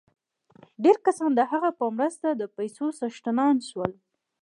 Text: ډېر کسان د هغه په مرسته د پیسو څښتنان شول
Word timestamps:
ډېر 0.83 0.97
کسان 1.05 1.31
د 1.35 1.41
هغه 1.51 1.69
په 1.79 1.85
مرسته 1.97 2.27
د 2.35 2.43
پیسو 2.55 2.85
څښتنان 2.99 3.55
شول 3.69 3.91